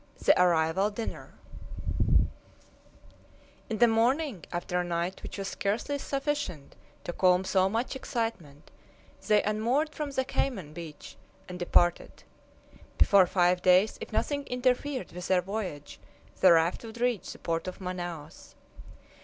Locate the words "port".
17.37-17.67